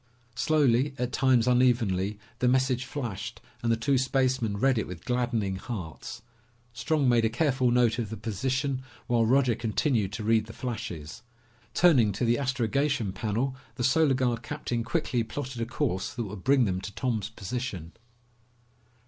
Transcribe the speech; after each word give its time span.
Slowly, 0.33 0.95
at 0.97 1.11
times 1.11 1.47
unevenly, 1.47 2.17
the 2.39 2.47
message 2.47 2.85
flashed 2.85 3.39
and 3.61 3.71
the 3.71 3.77
two 3.77 3.99
spacemen 3.99 4.57
read 4.57 4.79
it 4.79 4.87
with 4.87 5.05
gladdening 5.05 5.57
hearts. 5.57 6.23
Strong 6.73 7.07
made 7.07 7.23
a 7.23 7.29
careful 7.29 7.69
note 7.69 7.99
of 7.99 8.09
the 8.09 8.17
position 8.17 8.81
while 9.05 9.27
Roger 9.27 9.53
continued 9.53 10.11
to 10.13 10.23
read 10.23 10.47
the 10.47 10.53
flashes. 10.53 11.21
Turning 11.75 12.11
to 12.13 12.25
the 12.25 12.39
astrogation 12.39 13.11
panel, 13.13 13.55
the 13.75 13.83
Solar 13.83 14.15
Guard 14.15 14.41
captain 14.41 14.83
quickly 14.83 15.21
plotted 15.23 15.61
a 15.61 15.67
course 15.67 16.15
that 16.15 16.23
would 16.23 16.43
bring 16.43 16.65
them 16.65 16.81
to 16.81 16.91
Tom's 16.95 17.29
position. 17.29 17.91